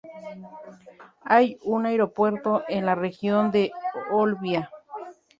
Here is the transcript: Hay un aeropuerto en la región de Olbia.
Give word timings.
Hay 1.23 1.59
un 1.63 1.85
aeropuerto 1.85 2.63
en 2.67 2.87
la 2.87 2.95
región 2.95 3.51
de 3.51 3.71
Olbia. 4.09 4.71